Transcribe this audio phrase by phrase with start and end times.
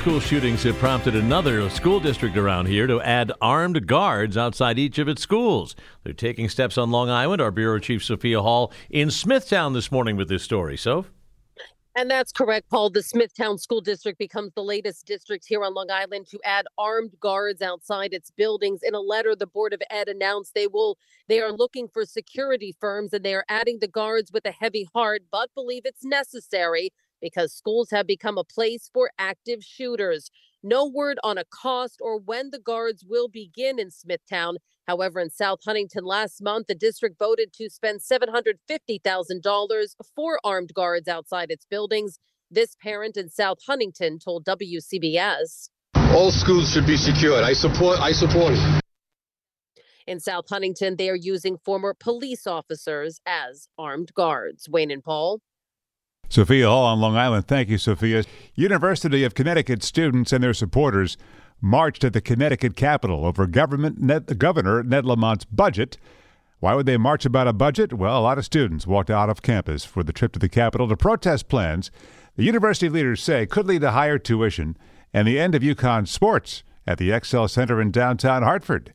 [0.00, 4.98] School shootings have prompted another school district around here to add armed guards outside each
[4.98, 5.76] of its schools.
[6.04, 7.42] They're taking steps on Long Island.
[7.42, 10.78] Our Bureau Chief Sophia Hall in Smithtown this morning with this story.
[10.78, 11.04] So.
[11.94, 12.88] And that's correct, Paul.
[12.88, 17.12] The Smithtown School District becomes the latest district here on Long Island to add armed
[17.20, 18.80] guards outside its buildings.
[18.82, 20.96] In a letter, the Board of Ed announced they will
[21.28, 24.88] they are looking for security firms and they are adding the guards with a heavy
[24.94, 30.30] heart, but believe it's necessary because schools have become a place for active shooters.
[30.62, 34.58] No word on a cost or when the guards will begin in Smithtown.
[34.86, 41.08] However, in South Huntington last month, the district voted to spend $750,000 for armed guards
[41.08, 42.18] outside its buildings.
[42.50, 45.70] This parent in South Huntington told WCBS.
[45.94, 47.44] All schools should be secured.
[47.44, 48.80] I support I support it.
[50.06, 54.68] In South Huntington, they are using former police officers as armed guards.
[54.68, 55.40] Wayne and Paul.
[56.30, 57.48] Sophia Hall on Long Island.
[57.48, 58.24] Thank you, Sophia.
[58.54, 61.16] University of Connecticut students and their supporters
[61.60, 65.98] marched at the Connecticut Capitol over government Ned, Governor Ned Lamont's budget.
[66.60, 67.92] Why would they march about a budget?
[67.92, 70.88] Well, a lot of students walked out of campus for the trip to the Capitol
[70.88, 71.90] to protest plans
[72.36, 74.76] the university leaders say could lead to higher tuition
[75.12, 78.94] and the end of UConn sports at the XL Center in downtown Hartford.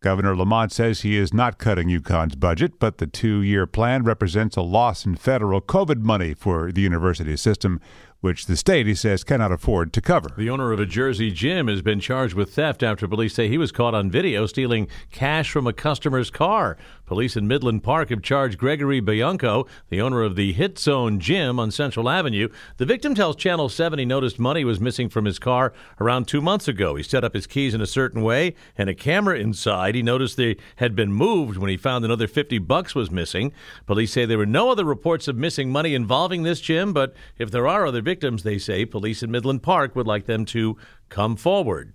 [0.00, 4.56] Governor Lamont says he is not cutting UConn's budget, but the two year plan represents
[4.56, 7.80] a loss in federal COVID money for the university system,
[8.20, 10.32] which the state, he says, cannot afford to cover.
[10.36, 13.58] The owner of a Jersey gym has been charged with theft after police say he
[13.58, 16.76] was caught on video stealing cash from a customer's car.
[17.06, 21.58] Police in Midland Park have charged Gregory Bianco, the owner of the Hit Zone Gym
[21.58, 22.48] on Central Avenue.
[22.76, 26.42] The victim tells Channel 7 he noticed money was missing from his car around two
[26.42, 26.96] months ago.
[26.96, 29.94] He set up his keys in a certain way and a camera inside.
[29.94, 33.52] He noticed they had been moved when he found another 50 bucks was missing.
[33.86, 37.50] Police say there were no other reports of missing money involving this gym, but if
[37.50, 40.78] there are other victims, they say police in Midland Park would like them to
[41.10, 41.94] come forward.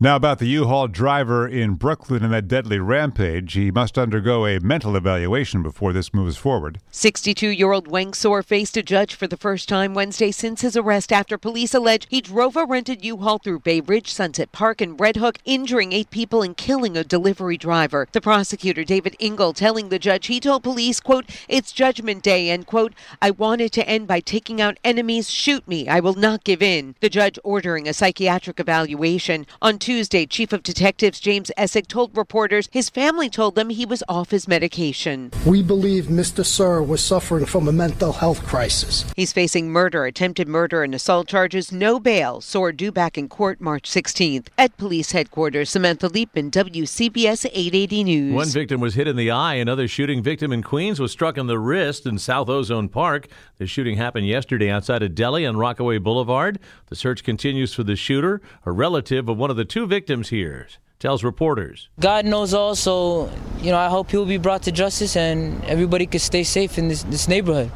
[0.00, 4.44] Now, about the U Haul driver in Brooklyn and that deadly rampage, he must undergo
[4.44, 6.80] a mental evaluation before this moves forward.
[6.90, 10.76] 62 year old Weng Sor faced a judge for the first time Wednesday since his
[10.76, 14.80] arrest after police allege he drove a rented U Haul through Bay Ridge, Sunset Park,
[14.80, 18.08] and Red Hook, injuring eight people and killing a delivery driver.
[18.10, 22.66] The prosecutor, David Engel, telling the judge he told police, quote, it's judgment day, and
[22.66, 26.62] quote, I wanted to end by taking out enemies, shoot me, I will not give
[26.62, 26.96] in.
[26.98, 29.46] The judge ordering a psychiatric evaluation.
[29.62, 34.02] On Tuesday, Chief of Detectives James Essig told reporters his family told them he was
[34.08, 35.30] off his medication.
[35.44, 36.42] We believe Mr.
[36.42, 39.04] Sor was suffering from a mental health crisis.
[39.14, 42.40] He's facing murder, attempted murder, and assault charges, no bail.
[42.40, 44.46] Sor due back in court March 16th.
[44.56, 48.34] At police headquarters, Samantha Liebman, WCBS 880 News.
[48.34, 49.56] One victim was hit in the eye.
[49.56, 53.28] Another shooting victim in Queens was struck in the wrist in South Ozone Park.
[53.58, 56.58] The shooting happened yesterday outside of deli on Rockaway Boulevard.
[56.86, 60.68] The search continues for the shooter, a relative of one of the two victims here,
[61.00, 61.88] tells reporters.
[61.98, 63.28] God knows all, so,
[63.60, 66.86] you know, I hope he'll be brought to justice and everybody can stay safe in
[66.86, 67.72] this, this neighborhood.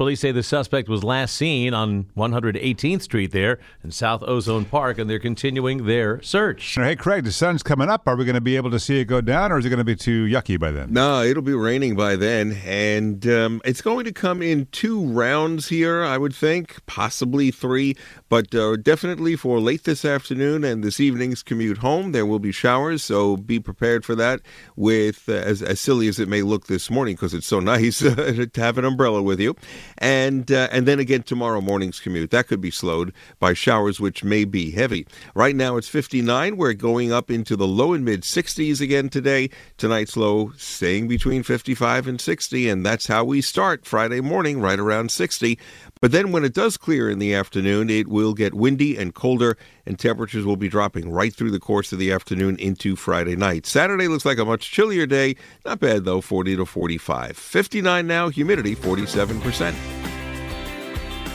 [0.00, 4.96] Police say the suspect was last seen on 118th Street there in South Ozone Park,
[4.96, 6.76] and they're continuing their search.
[6.76, 8.08] Hey, Craig, the sun's coming up.
[8.08, 9.76] Are we going to be able to see it go down, or is it going
[9.76, 10.94] to be too yucky by then?
[10.94, 15.68] No, it'll be raining by then, and um, it's going to come in two rounds
[15.68, 17.94] here, I would think, possibly three,
[18.30, 22.52] but uh, definitely for late this afternoon and this evening's commute home, there will be
[22.52, 24.40] showers, so be prepared for that.
[24.76, 27.98] With uh, as, as silly as it may look this morning, because it's so nice
[27.98, 29.54] to have an umbrella with you
[30.00, 34.24] and uh, and then again tomorrow morning's commute that could be slowed by showers which
[34.24, 35.06] may be heavy.
[35.34, 36.56] Right now it's 59.
[36.56, 39.50] We're going up into the low and mid 60s again today.
[39.76, 44.78] Tonight's low staying between 55 and 60, and that's how we start Friday morning, right
[44.78, 45.58] around 60.
[46.00, 49.58] But then when it does clear in the afternoon, it will get windy and colder,
[49.84, 53.66] and temperatures will be dropping right through the course of the afternoon into Friday night.
[53.66, 55.36] Saturday looks like a much chillier day.
[55.64, 57.36] Not bad, though, 40 to 45.
[57.36, 59.89] 59 now, humidity 47%.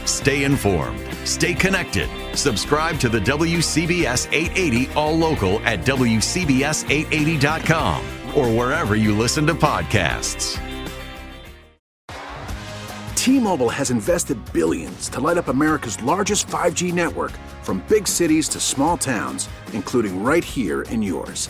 [0.05, 0.99] Stay informed.
[1.25, 2.09] Stay connected.
[2.35, 8.03] Subscribe to the WCBS 880 All Local at WCBS880.com
[8.35, 10.61] or wherever you listen to podcasts.
[13.15, 17.31] T-Mobile has invested billions to light up America's largest 5G network
[17.63, 21.49] from big cities to small towns, including right here in yours.